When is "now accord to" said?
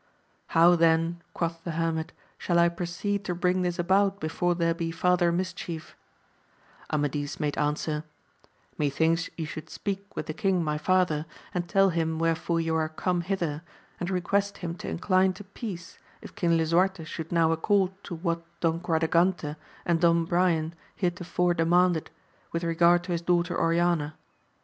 17.31-18.15